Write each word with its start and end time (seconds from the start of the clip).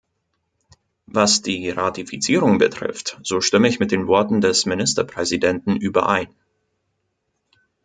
Was 1.05 1.43
die 1.43 1.69
Ratifizierung 1.69 2.57
betrifft, 2.57 3.19
so 3.21 3.39
stimme 3.39 3.67
ich 3.67 3.79
mit 3.79 3.91
den 3.91 4.07
Worten 4.07 4.41
des 4.41 4.65
Ministerpräsidenten 4.65 5.75
überein. 5.75 6.29